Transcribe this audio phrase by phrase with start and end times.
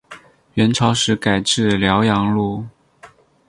[0.55, 2.65] 元朝时改置辽阳路。